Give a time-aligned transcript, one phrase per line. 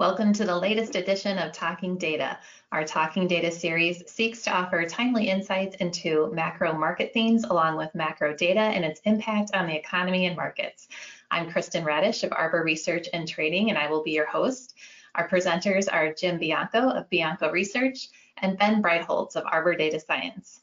[0.00, 2.38] Welcome to the latest edition of Talking Data.
[2.72, 7.94] Our Talking Data series seeks to offer timely insights into macro market themes along with
[7.94, 10.88] macro data and its impact on the economy and markets.
[11.30, 14.74] I'm Kristen Radish of Arbor Research and Trading, and I will be your host.
[15.16, 18.08] Our presenters are Jim Bianco of Bianco Research
[18.38, 20.62] and Ben Breitholtz of Arbor Data Science.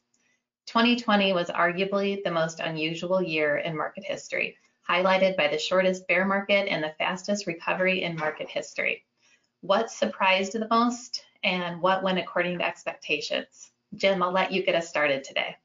[0.66, 4.58] 2020 was arguably the most unusual year in market history,
[4.90, 9.04] highlighted by the shortest bear market and the fastest recovery in market history
[9.62, 13.72] what surprised the most and what went according to expectations.
[13.96, 15.56] Jim, I'll let you get us started today.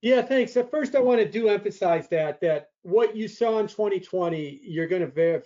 [0.00, 0.56] Yeah, thanks.
[0.56, 4.88] At first, I want to do emphasize that that what you saw in 2020, you're
[4.88, 5.42] going to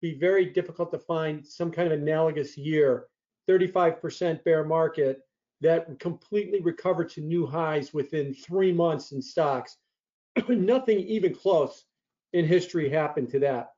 [0.00, 3.06] be very difficult to find some kind of analogous year,
[3.48, 5.22] 35% bear market
[5.60, 9.76] that completely recovered to new highs within three months in stocks.
[10.48, 11.84] Nothing even close
[12.32, 13.70] in history happened to that.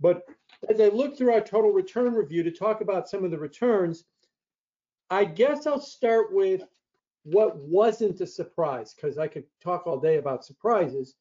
[0.00, 0.24] But
[0.68, 4.04] as I look through our total return review to talk about some of the returns,
[5.10, 6.62] I guess I'll start with
[7.24, 11.14] what wasn't a surprise, because I could talk all day about surprises.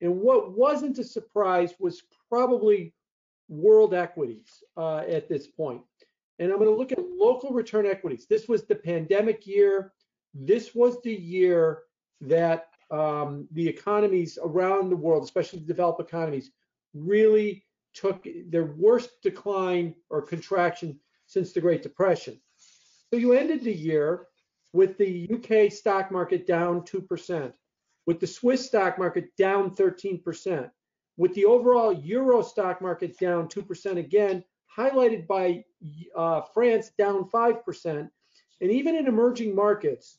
[0.00, 2.94] And what wasn't a surprise was probably
[3.48, 5.82] world equities uh, at this point.
[6.38, 8.26] And I'm going to look at local return equities.
[8.26, 9.92] This was the pandemic year.
[10.34, 11.82] This was the year
[12.20, 16.50] that um, the economies around the world, especially the developed economies,
[16.94, 17.64] really
[17.98, 22.40] took their worst decline or contraction since the Great Depression.
[23.10, 24.26] So you ended the year
[24.72, 27.52] with the UK stock market down 2%,
[28.06, 30.70] with the Swiss stock market down 13%,
[31.16, 34.44] with the overall Euro stock market down 2% again,
[34.76, 35.64] highlighted by
[36.14, 38.08] uh, France down 5%.
[38.60, 40.18] And even in emerging markets,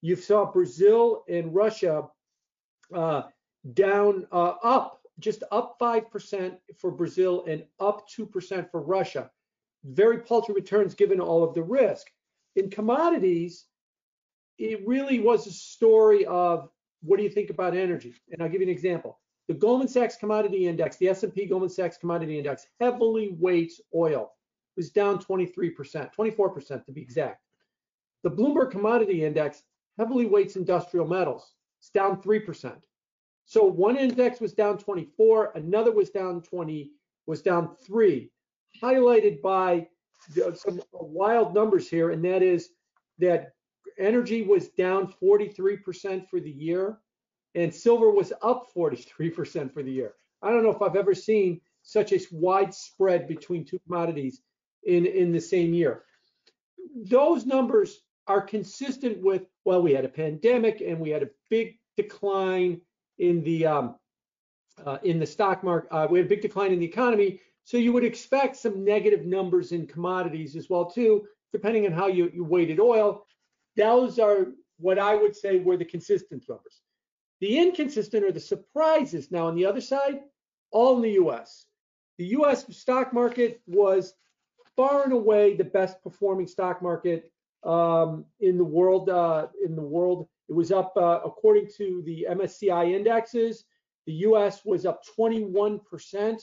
[0.00, 2.08] you saw Brazil and Russia
[2.92, 3.22] uh,
[3.74, 9.30] down uh, up just up 5% for Brazil and up 2% for Russia.
[9.84, 12.08] Very paltry returns given all of the risk.
[12.56, 13.66] In commodities,
[14.58, 16.68] it really was a story of
[17.02, 18.14] what do you think about energy?
[18.30, 19.18] And I'll give you an example.
[19.48, 24.32] The Goldman Sachs Commodity Index, the S&P Goldman Sachs Commodity Index, heavily weights oil.
[24.76, 27.42] It was down 23%, 24% to be exact.
[28.22, 29.62] The Bloomberg Commodity Index
[29.98, 31.54] heavily weights industrial metals.
[31.80, 32.76] It's down 3%.
[33.50, 36.92] So one index was down 24, another was down 20,
[37.26, 38.30] was down three,
[38.80, 39.88] highlighted by
[40.54, 42.68] some wild numbers here, and that is
[43.18, 43.54] that
[43.98, 47.00] energy was down 43% for the year,
[47.56, 50.14] and silver was up 43% for the year.
[50.42, 54.42] I don't know if I've ever seen such a wide spread between two commodities
[54.84, 56.04] in, in the same year.
[57.02, 61.80] Those numbers are consistent with, well, we had a pandemic and we had a big
[61.96, 62.80] decline
[63.20, 63.94] in the um,
[64.84, 65.88] uh, in the stock market.
[65.94, 69.26] Uh, we had a big decline in the economy, so you would expect some negative
[69.26, 73.26] numbers in commodities as well too, depending on how you, you weighted oil.
[73.76, 74.48] Those are
[74.78, 76.80] what I would say were the consistent numbers.
[77.40, 79.30] The inconsistent are the surprises.
[79.30, 80.20] Now on the other side,
[80.70, 81.66] all in the U.S.
[82.18, 82.64] The U.S.
[82.76, 84.14] stock market was
[84.76, 87.30] far and away the best performing stock market
[87.64, 89.08] um, in the world.
[89.08, 93.64] Uh, in the world, it was up, uh, according to the MSCI indexes,
[94.06, 96.40] the US was up 21%.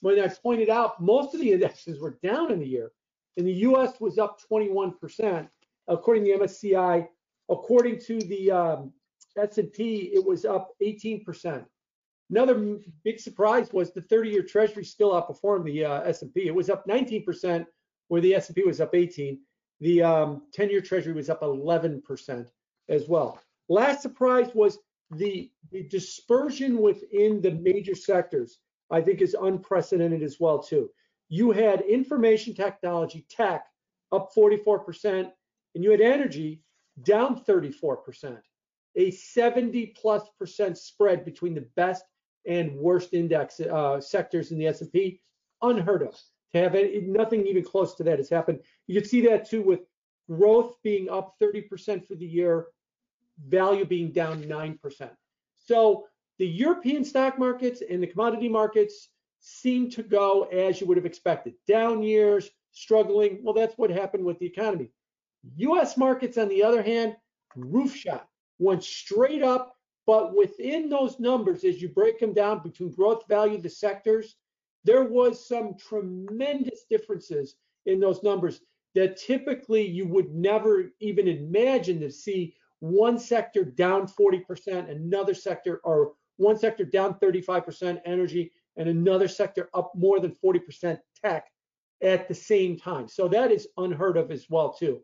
[0.00, 2.92] When I pointed out, most of the indexes were down in the year,
[3.36, 5.48] and the US was up 21%.
[5.86, 7.06] According to the MSCI,
[7.50, 8.92] according to the um,
[9.36, 11.66] S&P, it was up 18%.
[12.30, 16.46] Another big surprise was the 30-year Treasury still outperformed the uh, S&P.
[16.46, 17.66] It was up 19%,
[18.08, 19.38] where the S&P was up 18.
[19.80, 22.46] The 10-year um, Treasury was up 11%
[22.88, 23.40] as well.
[23.68, 24.78] Last surprise was
[25.10, 28.58] the, the dispersion within the major sectors,
[28.90, 30.90] I think is unprecedented as well too.
[31.28, 33.66] You had information technology, tech,
[34.10, 35.30] up 44%,
[35.74, 36.60] and you had energy
[37.02, 38.38] down 34%,
[38.96, 42.04] a 70 plus percent spread between the best
[42.46, 45.20] and worst index uh, sectors in the S&P,
[45.62, 46.14] unheard of.
[46.52, 48.60] To have any, nothing even close to that has happened.
[48.86, 49.80] You can see that too with
[50.28, 52.66] growth being up 30% for the year,
[53.48, 55.10] value being down 9%.
[55.58, 56.06] So
[56.38, 59.08] the European stock markets and the commodity markets
[59.40, 61.54] seem to go as you would have expected.
[61.66, 63.40] Down years, struggling.
[63.42, 64.90] Well, that's what happened with the economy.
[65.56, 67.16] US markets, on the other hand,
[67.56, 68.28] roof shot,
[68.58, 69.76] went straight up.
[70.06, 74.36] But within those numbers, as you break them down between growth value, the sectors,
[74.84, 77.54] there was some tremendous differences
[77.86, 78.60] in those numbers
[78.94, 85.80] that typically you would never even imagine to see one sector down 40%, another sector,
[85.84, 91.46] or one sector down 35% energy, and another sector up more than 40% tech.
[92.02, 93.06] at the same time.
[93.06, 95.00] So that is unheard of as well too.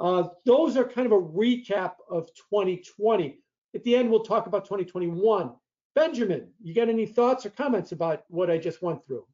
[0.00, 3.38] Uh, those are kind of a recap of 2020.
[3.74, 5.52] At the end, we'll talk about 2021.
[5.94, 9.24] Benjamin, you got any thoughts or comments about what I just went through?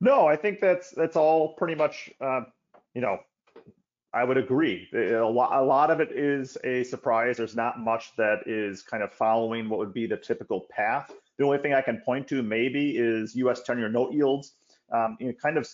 [0.00, 2.10] No, I think that's that's all pretty much.
[2.20, 2.42] Uh,
[2.94, 3.18] you know,
[4.14, 4.88] I would agree.
[4.92, 7.38] A lot, a lot of it is a surprise.
[7.38, 11.10] There's not much that is kind of following what would be the typical path.
[11.38, 13.62] The only thing I can point to maybe is U.S.
[13.66, 14.52] 10-year note yields.
[14.92, 15.66] Um, you know, kind of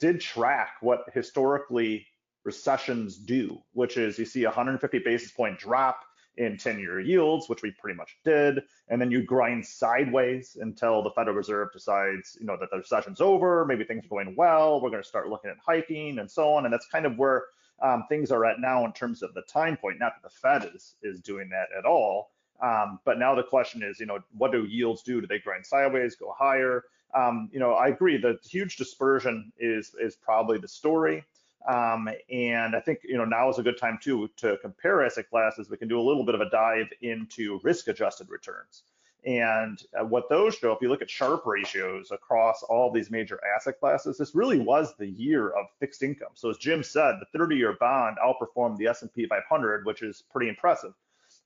[0.00, 2.06] did track what historically
[2.44, 6.00] recessions do, which is you see a 150 basis point drop
[6.36, 11.10] in 10-year yields, which we pretty much did, and then you grind sideways until the
[11.10, 14.90] Federal Reserve decides, you know, that the recession's over, maybe things are going well, we're
[14.90, 17.44] going to start looking at hiking and so on, and that's kind of where
[17.82, 19.98] um, things are at now in terms of the time point.
[19.98, 22.30] Not that the Fed is is doing that at all,
[22.62, 25.20] um, but now the question is, you know, what do yields do?
[25.20, 26.84] Do they grind sideways, go higher?
[27.14, 28.16] Um, you know, I agree.
[28.16, 31.24] The huge dispersion is is probably the story.
[31.66, 35.28] Um, and I think you know now is a good time too to compare asset
[35.28, 35.68] classes.
[35.68, 38.84] We can do a little bit of a dive into risk-adjusted returns.
[39.24, 43.40] And uh, what those show, if you look at Sharpe ratios across all these major
[43.56, 46.28] asset classes, this really was the year of fixed income.
[46.34, 50.92] So as Jim said, the 30-year bond outperformed the S&P 500, which is pretty impressive.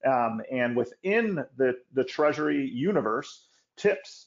[0.06, 3.46] Um, and within the the Treasury universe,
[3.76, 4.26] TIPS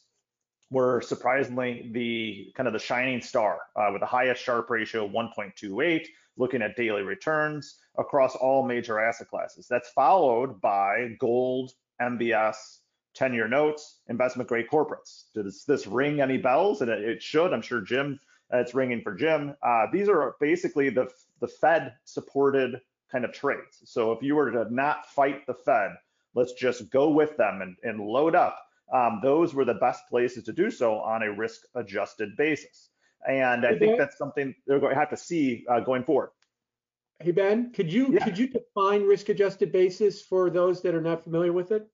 [0.73, 6.07] were surprisingly the kind of the shining star uh, with the highest Sharpe ratio 1.28
[6.35, 9.67] looking at daily returns across all major asset classes.
[9.69, 11.71] That's followed by gold
[12.01, 12.55] mbs
[13.17, 15.25] 10-year notes investment grade corporates.
[15.35, 16.81] Does this ring any bells?
[16.81, 17.53] And it, should.
[17.53, 18.19] I'm sure jim
[18.51, 19.55] uh, it's ringing for jim.
[19.61, 21.07] Uh, these are basically the
[21.39, 22.81] the fed supported
[23.11, 23.81] kind of trades.
[23.85, 25.91] So if you were to not fight the fed
[26.35, 28.57] let's just go with them and, and load up
[28.93, 32.89] um, those were the best places to do so on a risk adjusted basis.
[33.27, 36.29] And I think that's something they're going to have to see uh, going forward.
[37.19, 38.23] Hey Ben, could you yeah.
[38.23, 41.87] could you define risk adjusted basis for those that are not familiar with it?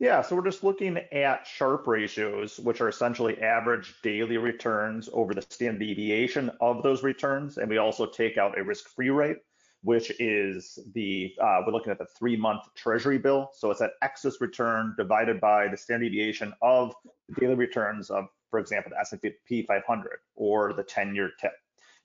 [0.00, 5.34] Yeah, so we're just looking at Sharpe ratios, which are essentially average daily returns over
[5.34, 9.38] the standard deviation of those returns, and we also take out a risk-free rate
[9.82, 13.50] which is the, uh, we're looking at the three month treasury bill.
[13.54, 16.94] So it's that excess return divided by the standard deviation of
[17.28, 21.52] the daily returns of, for example, the S&P 500 or the 10 year tip.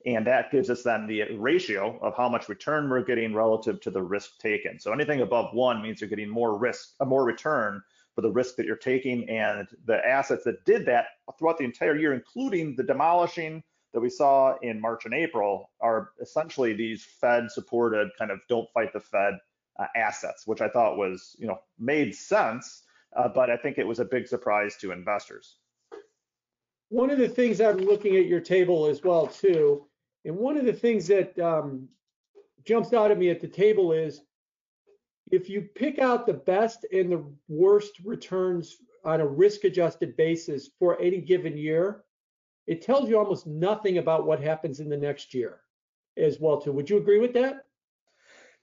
[0.06, 3.90] And that gives us then the ratio of how much return we're getting relative to
[3.90, 4.78] the risk taken.
[4.78, 7.82] So anything above one means you're getting more risk, a more return
[8.14, 9.28] for the risk that you're taking.
[9.30, 11.06] And the assets that did that
[11.38, 13.62] throughout the entire year, including the demolishing,
[13.94, 18.68] that we saw in March and April are essentially these Fed supported kind of don't
[18.74, 19.38] fight the Fed
[19.78, 22.82] uh, assets, which I thought was, you know, made sense,
[23.16, 25.58] uh, but I think it was a big surprise to investors.
[26.88, 29.86] One of the things I'm looking at your table as well too,
[30.24, 31.88] and one of the things that um,
[32.66, 34.22] jumps out at me at the table is
[35.30, 40.70] if you pick out the best and the worst returns on a risk adjusted basis
[40.78, 42.04] for any given year,
[42.66, 45.60] it tells you almost nothing about what happens in the next year
[46.16, 46.72] as well too.
[46.72, 47.66] Would you agree with that?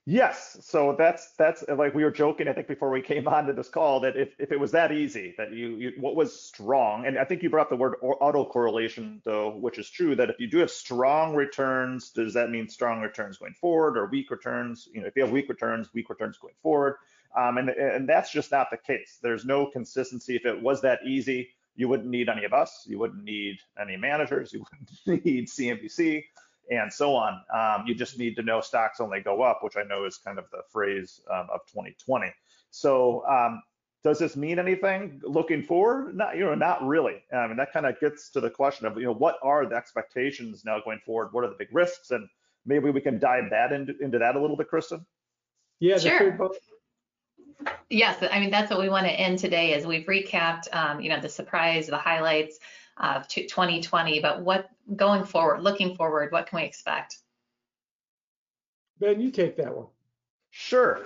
[0.04, 0.58] Yes.
[0.62, 3.68] So that's that's like we were joking, I think, before we came on to this
[3.68, 7.16] call that if, if it was that easy, that you, you what was strong, and
[7.16, 10.48] I think you brought up the word autocorrelation though, which is true that if you
[10.48, 14.88] do have strong returns, does that mean strong returns going forward or weak returns?
[14.92, 16.96] You know, if you have weak returns, weak returns going forward.
[17.38, 19.18] Um, and, and that's just not the case.
[19.22, 20.34] There's no consistency.
[20.34, 22.84] If it was that easy, you wouldn't need any of us.
[22.86, 24.52] You wouldn't need any managers.
[24.52, 24.64] You
[25.06, 26.22] wouldn't need CNBC
[26.70, 27.40] and so on.
[27.54, 30.38] Um, you just need to know stocks only go up, which I know is kind
[30.38, 32.32] of the phrase um, of 2020.
[32.70, 33.62] So um,
[34.04, 36.16] does this mean anything looking forward?
[36.16, 37.22] Not, you know, not really.
[37.32, 39.74] I mean, that kind of gets to the question of, you know, what are the
[39.74, 41.32] expectations now going forward?
[41.32, 42.10] What are the big risks?
[42.10, 42.28] And
[42.64, 45.04] maybe we can dive that into, into that a little bit, Kristen.
[45.80, 46.52] Yeah, sure.
[47.90, 49.74] Yes, I mean that's what we want to end today.
[49.74, 52.58] Is we've recapped, um, you know, the surprise, the highlights
[52.96, 57.18] of 2020, but what going forward, looking forward, what can we expect?
[58.98, 59.86] Ben, you take that one.
[60.50, 61.00] Sure.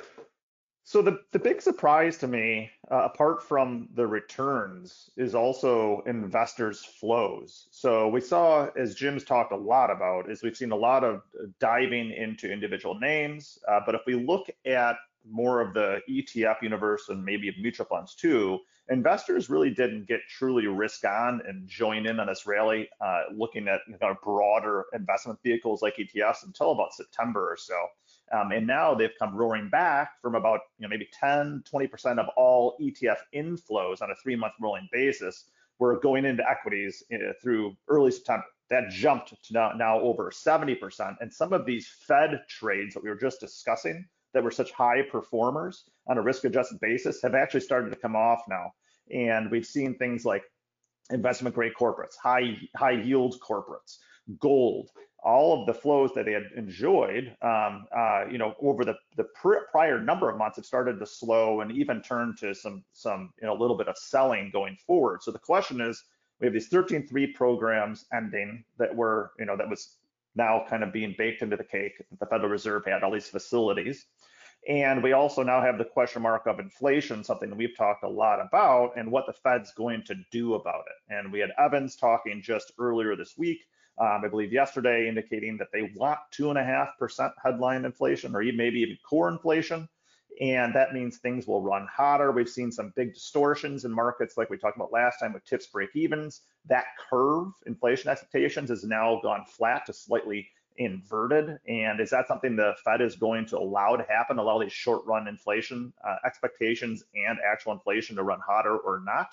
[0.85, 6.85] So the the big surprise to me, uh, apart from the returns, is also investors'
[6.85, 7.67] flows.
[7.73, 11.23] So we saw, as Jim's talked a lot about, is we've seen a lot of
[11.59, 13.59] diving into individual names.
[13.67, 14.97] Uh, but if we look at
[15.31, 20.67] more of the ETF universe and maybe mutual funds too, investors really didn't get truly
[20.67, 25.39] risk on and join in on this rally, uh, looking at you know, broader investment
[25.43, 27.75] vehicles like ETFs until about September or so.
[28.33, 32.27] Um, and now they've come roaring back from about you know maybe 10, 20% of
[32.37, 35.45] all ETF inflows on a three-month rolling basis.
[35.79, 38.45] We're going into equities uh, through early September.
[38.71, 41.17] that jumped to now, now over 70%.
[41.21, 44.05] And some of these Fed trades that we were just discussing
[44.35, 48.17] that were such high performers on a risk adjusted basis have actually started to come
[48.17, 48.73] off now.
[49.13, 50.43] And we've seen things like
[51.11, 53.99] investment grade corporates, high high yield corporates,
[54.41, 54.91] gold,
[55.23, 59.25] all of the flows that they had enjoyed, um, uh, you know, over the the
[59.41, 63.33] pr- prior number of months have started to slow and even turn to some some
[63.41, 65.23] you know a little bit of selling going forward.
[65.23, 66.03] So the question is,
[66.41, 69.97] we have these 13.3 programs ending that were you know that was
[70.37, 74.07] now kind of being baked into the cake the Federal Reserve had all these facilities.
[74.69, 78.09] And we also now have the question mark of inflation, something that we've talked a
[78.09, 81.15] lot about, and what the Fed's going to do about it.
[81.15, 83.61] And we had Evans talking just earlier this week,
[83.99, 88.35] um, I believe yesterday, indicating that they want two and a half percent headline inflation,
[88.35, 89.89] or maybe even core inflation.
[90.41, 92.33] And that means things will run hotter.
[92.33, 95.69] We've seen some big distortions in markets, like we talked about last time with TIPS
[95.69, 96.43] break evens.
[96.67, 101.59] That curve, inflation expectations, has now gone flat to slightly inverted?
[101.69, 105.05] And is that something the Fed is going to allow to happen, allow these short
[105.07, 109.29] run inflation uh, expectations and actual inflation to run hotter or not?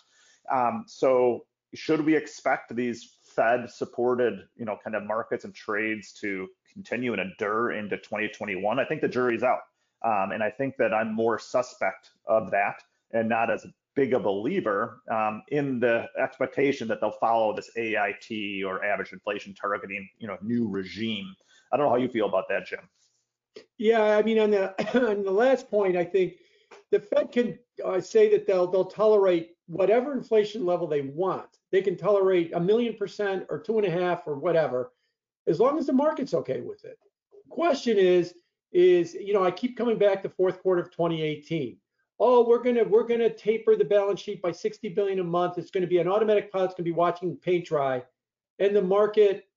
[0.52, 6.14] Um, so should we expect these Fed supported, you know, kind of markets and trades
[6.22, 8.80] to continue and endure into 2021?
[8.80, 9.62] I think the jury's out.
[10.04, 14.20] Um, and I think that I'm more suspect of that and not as big a
[14.20, 20.28] believer um, in the expectation that they'll follow this AIT or average inflation targeting, you
[20.28, 21.36] know, new regime.
[21.72, 22.80] I don't know how you feel about that, Jim.
[23.78, 24.74] Yeah, I mean, on the
[25.10, 26.36] on the last point, I think
[26.92, 31.58] the Fed can uh, say that they'll they'll tolerate whatever inflation level they want.
[31.72, 34.92] They can tolerate a million percent or two and a half or whatever,
[35.48, 36.98] as long as the market's okay with it.
[37.50, 38.34] Question is,
[38.72, 41.78] is you know, I keep coming back to fourth quarter of 2018
[42.24, 45.58] oh, we're gonna we're gonna taper the balance sheet by 60 billion a month.
[45.58, 46.66] It's gonna be an automatic pilot.
[46.66, 48.02] It's gonna be watching paint dry,
[48.60, 49.48] and the market.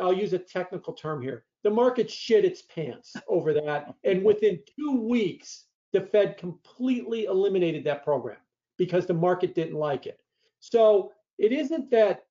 [0.00, 1.44] I'll use a technical term here.
[1.64, 7.84] The market shit its pants over that, and within two weeks, the Fed completely eliminated
[7.84, 8.38] that program
[8.78, 10.20] because the market didn't like it.
[10.60, 12.24] So it isn't that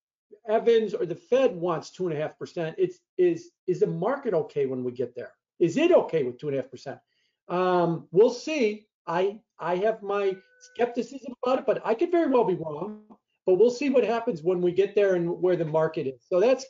[0.49, 2.75] Evans or the Fed wants two and a half percent.
[2.79, 5.33] It's is is the market okay when we get there?
[5.59, 6.99] Is it okay with two and a half percent?
[7.47, 8.87] Um, we'll see.
[9.07, 13.01] I I have my skepticism about it, but I could very well be wrong.
[13.45, 16.21] But we'll see what happens when we get there and where the market is.
[16.27, 16.65] So that's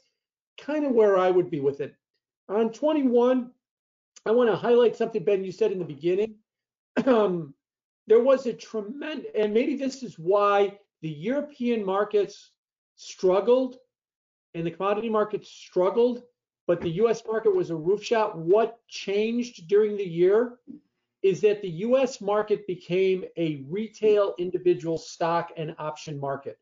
[0.60, 1.96] kind of where I would be with it.
[2.50, 3.51] On 21,
[4.25, 6.36] I want to highlight something, Ben, you said in the beginning.
[7.06, 7.53] Um,
[8.08, 12.51] there was a tremendous, and maybe this is why the European markets
[12.96, 13.77] struggled
[14.56, 16.24] and the commodity markets struggled,
[16.65, 18.38] but the US market was a roof shot.
[18.38, 20.58] What changed during the year
[21.27, 26.57] is that the US market became a retail individual stock and option market.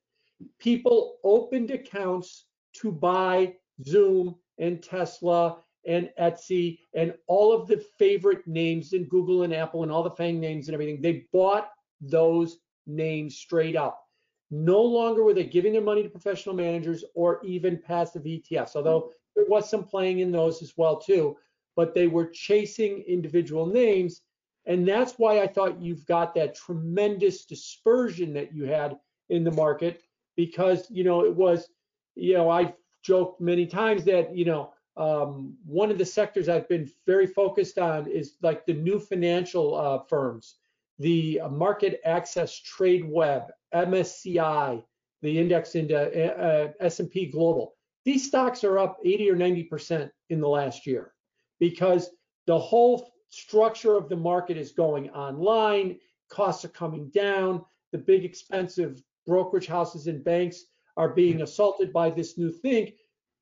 [0.57, 2.45] People opened accounts
[2.81, 3.53] to buy
[3.85, 9.83] Zoom and Tesla and Etsy and all of the favorite names in Google and Apple
[9.83, 10.99] and all the FANG names and everything.
[10.99, 11.69] They bought
[12.01, 12.57] those
[12.87, 14.01] names straight up.
[14.49, 19.11] No longer were they giving their money to professional managers or even passive ETFs, although
[19.35, 21.37] there was some playing in those as well too,
[21.75, 24.21] but they were chasing individual names
[24.65, 28.97] and that's why I thought you've got that tremendous dispersion that you had
[29.29, 30.01] in the market
[30.35, 31.69] because, you know, it was,
[32.15, 36.69] you know, I've joked many times that, you know, um, one of the sectors I've
[36.69, 40.55] been very focused on is like the new financial uh, firms,
[40.99, 43.43] the MarketAxess Trade Web,
[43.73, 44.83] MSCI,
[45.21, 47.73] the index into uh, uh S&P Global.
[48.05, 51.13] These stocks are up 80 or 90% in the last year
[51.59, 52.09] because
[52.45, 55.99] the whole structure of the market is going online,
[56.29, 60.65] costs are coming down, the big expensive brokerage houses and banks
[60.95, 62.93] are being assaulted by this new thing.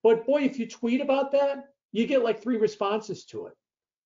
[0.02, 3.54] But boy, if you tweet about that, you get like three responses to it.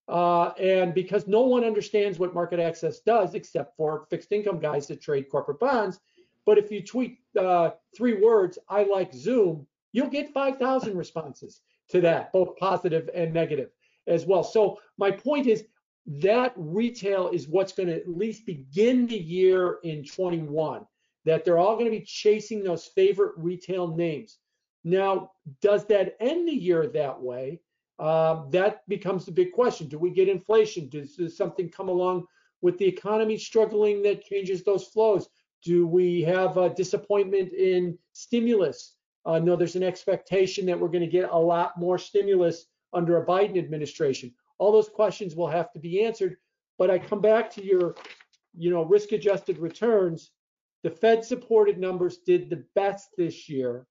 [0.08, 5.00] Uh, and because no one understands what MarketAxess does except for fixed income guys that
[5.00, 6.00] trade corporate bonds.
[6.44, 12.02] But if you tweet uh, three words, I like Zoom, you'll get 5,000 responses to
[12.02, 13.70] that, both positive and negative
[14.06, 14.42] as well.
[14.42, 15.64] So my point is
[16.08, 20.86] that retail is what's going to at least begin the year in 21
[21.26, 24.38] that they're all going to be chasing those favorite retail names.
[24.84, 27.60] Now does that end the year that way?
[27.98, 29.88] Uh, that becomes the big question.
[29.88, 30.88] Do we get inflation?
[30.88, 32.26] Does, does something come along
[32.62, 35.28] with the economy struggling that changes those flows?
[35.62, 38.94] Do we have a disappointment in stimulus?
[39.26, 43.18] Uh, no there's an expectation that we're going to get a lot more stimulus under
[43.18, 46.36] a biden administration all those questions will have to be answered.
[46.78, 47.96] But I come back to your,
[48.56, 50.30] you know, risk adjusted returns.
[50.84, 53.86] The Fed supported numbers did the best this year.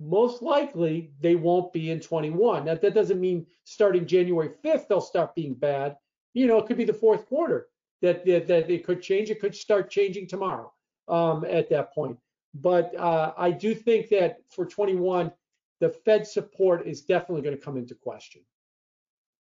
[0.00, 2.64] most likely they won't be in 21.
[2.64, 5.96] That, that doesn't mean starting January 5th they'll start being bad.
[6.34, 7.68] You know, it could be the fourth quarter
[8.02, 9.30] that, that, that it could change.
[9.30, 10.72] It could start changing tomorrow
[11.08, 12.16] um, at that point.
[12.54, 15.32] But uh, I do think that for 21,
[15.80, 18.42] the Fed support is definitely going to come into question.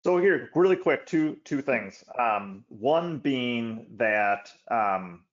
[0.08, 2.02] So here, really quick, two two things.
[2.18, 5.26] Um, one being that um,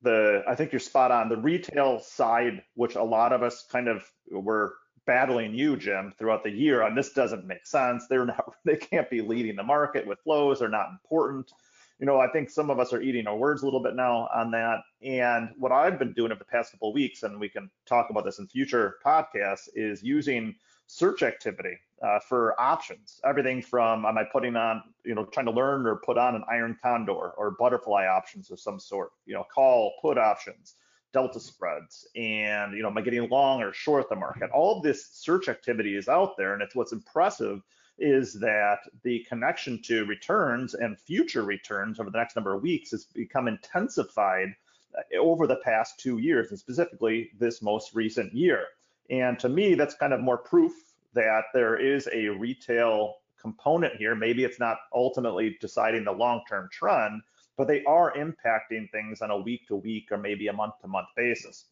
[0.00, 1.28] the I think you're spot on.
[1.28, 6.42] The retail side, which a lot of us kind of were battling you, Jim, throughout
[6.42, 8.06] the year on this doesn't make sense.
[8.08, 10.60] They're not they can't be leading the market with flows.
[10.60, 11.52] They're not important.
[11.98, 14.28] You know, I think some of us are eating our words a little bit now
[14.34, 14.80] on that.
[15.02, 18.10] And what I've been doing over the past couple of weeks, and we can talk
[18.10, 20.54] about this in future podcasts, is using
[20.86, 23.20] search activity uh, for options.
[23.24, 26.44] Everything from am I putting on, you know, trying to learn or put on an
[26.50, 30.74] iron condor or butterfly options of some sort, you know, call, put options,
[31.12, 34.50] delta spreads, and you know, am I getting long or short the market?
[34.50, 37.62] All this search activity is out there, and it's what's impressive
[37.98, 42.90] is that the connection to returns and future returns over the next number of weeks
[42.90, 44.48] has become intensified
[44.96, 48.64] uh, over the past two years, and specifically this most recent year.
[49.10, 50.72] And to me, that's kind of more proof
[51.14, 54.14] that there is a retail component here.
[54.14, 57.22] Maybe it's not ultimately deciding the long-term trend,
[57.56, 60.88] but they are impacting things on a week to week or maybe a month to
[60.88, 61.66] month basis.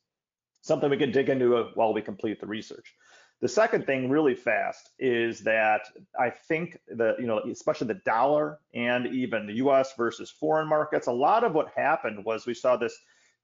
[0.60, 2.94] Something we can dig into while we complete the research.
[3.42, 8.60] The second thing really fast is that I think that, you know, especially the dollar
[8.72, 12.76] and even the US versus foreign markets, a lot of what happened was we saw
[12.76, 12.96] this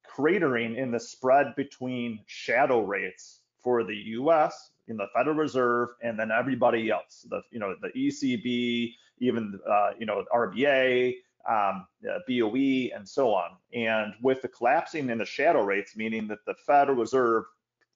[0.08, 6.16] cratering in the spread between shadow rates for the US in the Federal Reserve and
[6.16, 11.16] then everybody else, the you know the ECB, even uh, you know RBA,
[11.48, 13.56] um, uh, BOE, and so on.
[13.74, 17.46] And with the collapsing in the shadow rates, meaning that the Federal Reserve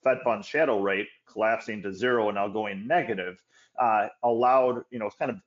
[0.02, 3.42] Fed funds shadow rate collapsing to zero and now going negative,
[3.78, 5.38] uh, allowed you know it's kind of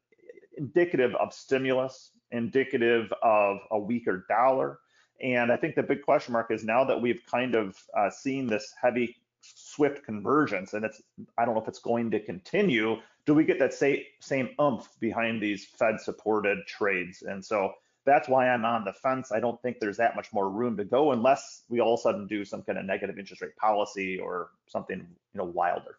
[0.58, 4.80] indicative of stimulus, indicative of a weaker dollar.
[5.22, 8.48] And I think the big question mark is now that we've kind of uh, seen
[8.48, 9.16] this heavy
[9.54, 11.02] swift convergence and it's
[11.38, 14.88] i don't know if it's going to continue do we get that same same umph
[15.00, 17.72] behind these fed supported trades and so
[18.06, 20.84] that's why i'm on the fence i don't think there's that much more room to
[20.84, 24.20] go unless we all of a sudden do some kind of negative interest rate policy
[24.20, 25.98] or something you know wilder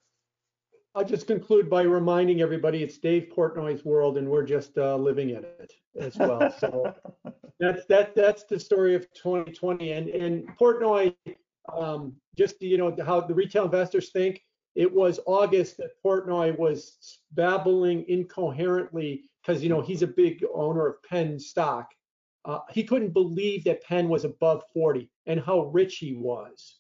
[0.97, 5.29] I'll just conclude by reminding everybody it's Dave Portnoy's world, and we're just uh, living
[5.29, 6.51] in it as well.
[6.59, 6.95] So
[7.61, 9.93] that's that that's the story of 2020.
[9.93, 11.15] And and Portnoy
[11.75, 14.43] um, just you know how the retail investors think.
[14.75, 20.87] It was August that Portnoy was babbling incoherently because you know he's a big owner
[20.87, 21.91] of Penn stock.
[22.47, 26.77] Uh, he couldn't believe that Penn was above 40 and how rich he was.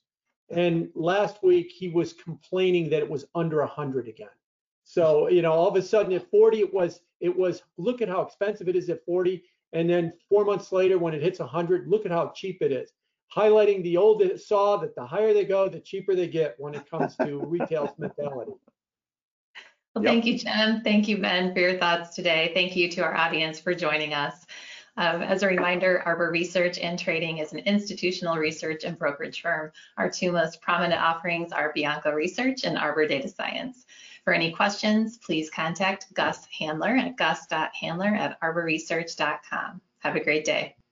[0.48, 4.28] And last week he was complaining that it was under 100 again.
[4.84, 8.08] So you know all of a sudden at 40 it was it was look at
[8.08, 11.88] how expensive it is at 40, and then four months later when it hits 100,
[11.88, 12.92] look at how cheap it is
[13.34, 16.88] highlighting the old saw that the higher they go, the cheaper they get when it
[16.90, 18.52] comes to retail mentality.
[19.94, 20.12] Well, yep.
[20.12, 20.82] thank you, Jim.
[20.82, 22.50] Thank you, Ben, for your thoughts today.
[22.54, 24.46] Thank you to our audience for joining us.
[24.96, 29.72] Um, as a reminder, Arbor Research and Trading is an institutional research and brokerage firm.
[29.98, 33.84] Our two most prominent offerings are Bianco Research and Arbor Data Science.
[34.24, 39.80] For any questions, please contact Gus Handler at gus.handler at arborresearch.com.
[39.98, 40.76] Have a great day.